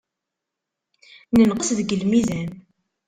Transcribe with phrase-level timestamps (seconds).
[1.35, 2.49] Nenqes deg lmizan.